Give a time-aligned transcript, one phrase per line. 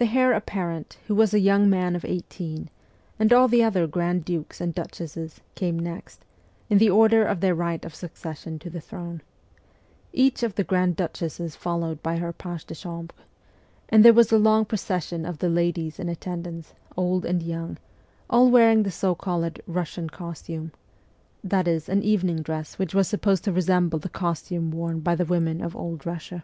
[0.00, 2.70] The heir apparent, who was a young man of eighteen,
[3.20, 6.24] and all the other grand dukes and duchesses, came next,
[6.68, 9.22] in the order of their right of succession to the throne
[10.12, 13.14] each of the grand duchesses followed by her page de chambre;
[13.90, 17.78] then there was a long procession of the ladies in atten dance, old and young,
[18.28, 20.72] all wearing the so called Russian costume
[21.44, 25.24] that is, an evening dress which was supposed to resemble the costume worn by the
[25.24, 26.42] women of Old Russia.